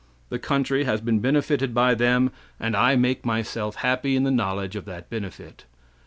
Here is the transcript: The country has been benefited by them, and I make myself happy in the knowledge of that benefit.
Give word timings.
The 0.29 0.39
country 0.39 0.85
has 0.85 0.99
been 0.99 1.19
benefited 1.19 1.75
by 1.75 1.93
them, 1.93 2.31
and 2.59 2.75
I 2.75 2.95
make 2.95 3.23
myself 3.23 3.75
happy 3.75 4.15
in 4.15 4.23
the 4.23 4.31
knowledge 4.31 4.75
of 4.75 4.85
that 4.85 5.11
benefit. 5.11 5.65